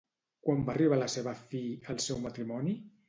Quan 0.47 0.63
va 0.69 0.73
arribar 0.75 0.97
a 0.97 1.01
la 1.03 1.09
seva 1.15 1.33
fi, 1.51 1.61
el 1.95 2.01
seu 2.07 2.23
matrimoni? 2.25 2.75